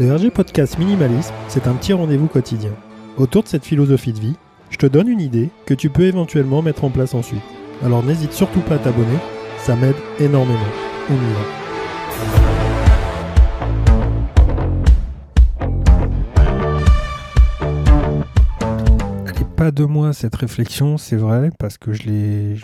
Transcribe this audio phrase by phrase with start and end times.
[0.00, 2.70] Le RG Podcast Minimalisme, c'est un petit rendez-vous quotidien.
[3.16, 4.36] Autour de cette philosophie de vie,
[4.70, 7.42] je te donne une idée que tu peux éventuellement mettre en place ensuite.
[7.82, 9.18] Alors n'hésite surtout pas à t'abonner,
[9.56, 10.60] ça m'aide énormément.
[11.10, 11.40] On y va.
[19.56, 22.54] Pas de moi cette réflexion, c'est vrai, parce que je, euh,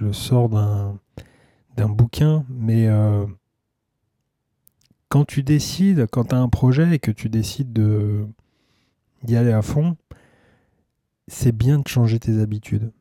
[0.00, 0.98] le sors d'un,
[1.76, 3.24] d'un bouquin, mais euh,
[5.08, 8.26] quand tu décides, quand tu as un projet et que tu décides de,
[9.22, 9.96] d'y aller à fond,
[11.26, 12.92] c'est bien de changer tes habitudes.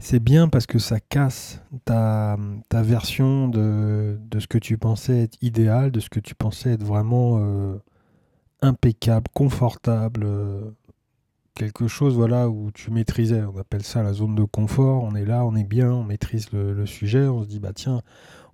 [0.00, 2.36] C'est bien parce que ça casse ta,
[2.68, 6.70] ta version de, de ce que tu pensais être idéal, de ce que tu pensais
[6.72, 7.76] être vraiment euh,
[8.62, 10.70] impeccable, confortable, euh,
[11.54, 13.42] quelque chose voilà où tu maîtrisais.
[13.42, 15.02] On appelle ça la zone de confort.
[15.02, 17.26] On est là, on est bien, on maîtrise le, le sujet.
[17.26, 18.00] On se dit bah tiens,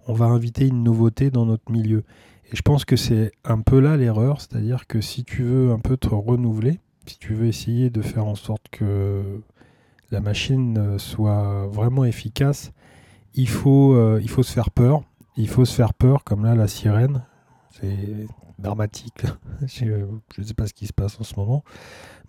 [0.07, 2.05] on va inviter une nouveauté dans notre milieu.
[2.53, 5.79] Et je pense que c'est un peu là l'erreur, c'est-à-dire que si tu veux un
[5.79, 9.41] peu te renouveler, si tu veux essayer de faire en sorte que
[10.11, 12.73] la machine euh, soit vraiment efficace,
[13.35, 15.03] il faut, euh, il faut se faire peur.
[15.37, 17.25] Il faut se faire peur, comme là la sirène.
[17.71, 18.27] C'est
[18.59, 19.25] dramatique.
[19.67, 20.07] Je
[20.39, 21.65] ne sais pas ce qui se passe en ce moment.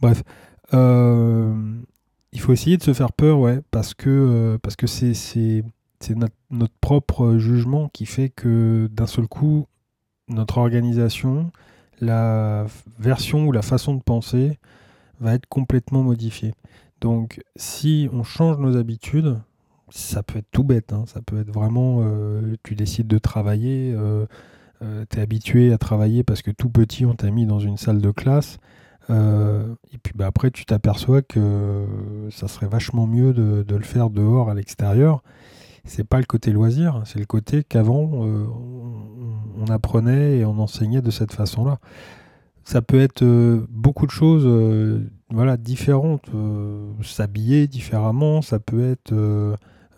[0.01, 0.23] Bref,
[0.73, 1.53] euh,
[2.31, 5.63] il faut essayer de se faire peur, ouais, parce que parce que c'est
[5.99, 9.67] c'est notre, propre jugement qui fait que d'un seul coup,
[10.27, 11.51] notre organisation,
[11.99, 12.65] la
[12.99, 14.59] version ou la façon de penser
[15.19, 16.53] va être complètement modifiée.
[17.01, 19.39] Donc, si on change nos habitudes,
[19.89, 23.93] ça peut être tout bête, hein, ça peut être vraiment, euh, tu décides de travailler,
[23.95, 24.25] euh,
[25.09, 28.01] tu es habitué à travailler parce que tout petit, on t'a mis dans une salle
[28.01, 28.57] de classe,
[29.09, 31.85] euh, et puis bah, après, tu t'aperçois que
[32.31, 35.21] ça serait vachement mieux de le faire dehors, à l'extérieur.
[35.85, 38.45] C'est pas le côté loisir, c'est le côté qu'avant, euh,
[39.57, 41.79] on, apprenait et on enseignait de cette façon-là.
[42.63, 46.29] Ça peut être euh, beaucoup de choses euh, voilà, différentes.
[47.03, 49.13] S'habiller différemment, ça peut être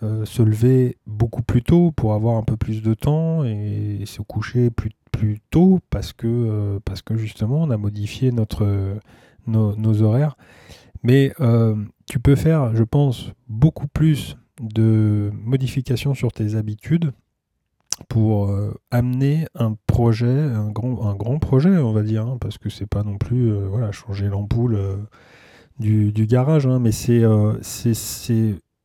[0.01, 4.69] se lever beaucoup plus tôt pour avoir un peu plus de temps et se coucher
[4.69, 8.99] plus, plus tôt parce que, parce que justement on a modifié notre,
[9.47, 10.37] nos, horaires.
[11.03, 11.33] Mais
[12.07, 17.12] tu peux faire, je pense, beaucoup plus de modifications sur tes habitudes
[18.09, 22.69] pour euh, amener un projet, un grand, un projet, on va dire, hein, parce que
[22.69, 24.97] c'est pas non plus euh, voilà, changer l'ampoule euh,
[25.79, 27.23] du, garage, hein, mais c'est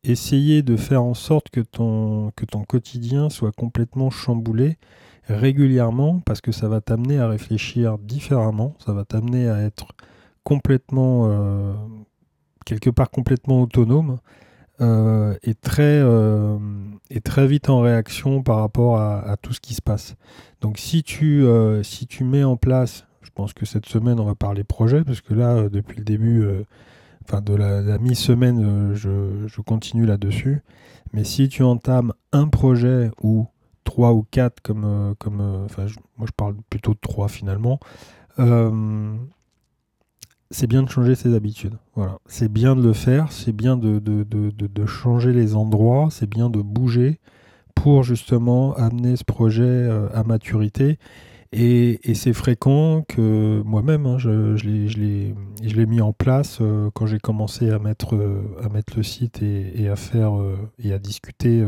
[0.05, 4.79] essayer de faire en sorte que ton, que ton quotidien soit complètement chamboulé
[5.25, 9.87] régulièrement, parce que ça va t'amener à réfléchir différemment, ça va t'amener à être
[10.43, 11.31] complètement,
[12.67, 14.19] quelque part complètement autonome
[14.83, 16.59] euh, et, très, euh,
[17.11, 20.17] et très vite en réaction par rapport à, tout ce qui se passe.
[20.61, 24.25] Donc si tu, euh, si tu mets en place, je pense que cette semaine on
[24.25, 26.45] va parler projet, parce que là, euh, depuis le début,
[27.25, 30.63] enfin de la, mi-semaine, je, je continue là-dessus.
[31.13, 33.47] Mais si tu entames un projet ou
[33.85, 37.79] trois ou quatre, comme, comme je- moi je parle plutôt de trois finalement,
[40.53, 41.75] c'est bien de changer ses habitudes.
[41.97, 42.19] Voilà.
[42.27, 46.29] C'est bien de le faire, c'est bien de, de, de, de- changer les endroits, c'est
[46.29, 47.19] bien de bouger
[47.75, 50.99] pour justement amener ce projet euh, à maturité.
[51.53, 57.07] Et, et c'est fréquent que moi-même, hein, je, je l'ai- mis en place euh, quand
[57.07, 60.33] j'ai commencé à mettre, euh, à mettre le site et, et à faire
[60.79, 61.63] et à discuter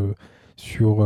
[0.56, 1.02] sur,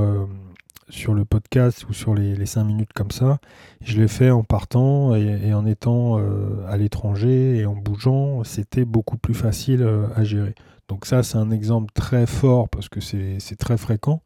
[0.91, 3.38] sur le podcast ou sur les, cinq minutes comme ça.
[3.82, 8.84] Je l'ai fait en partant et, en étant euh, à l'étranger et en bougeant, c'était
[8.84, 10.54] beaucoup plus facile euh, à gérer.
[10.88, 14.22] Donc ça, c'est un exemple très fort parce que c'est très fréquent,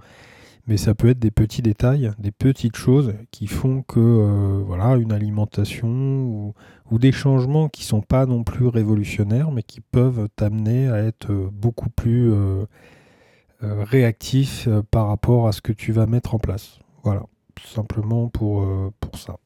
[0.68, 4.96] mais ça peut être des petits détails, des petites choses qui font que euh, voilà,
[4.96, 6.54] une alimentation ou,
[6.90, 11.32] ou des changements qui sont pas non plus révolutionnaires, mais qui peuvent t'amener à être
[11.52, 12.32] beaucoup plus
[13.62, 16.78] réactif euh, par rapport à ce que tu vas mettre en place.
[17.02, 17.24] Voilà,
[17.54, 19.36] tout simplement pour, euh, pour ça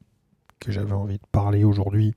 [0.59, 2.15] que j'avais envie de parler aujourd'hui.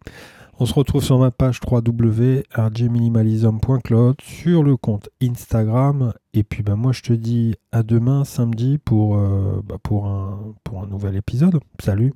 [0.59, 6.13] On se retrouve sur ma page www.rgminimalism.cloud sur le compte Instagram.
[6.33, 10.53] Et puis bah, moi je te dis à demain samedi pour, euh, bah, pour, un,
[10.63, 11.59] pour un nouvel épisode.
[11.81, 12.13] Salut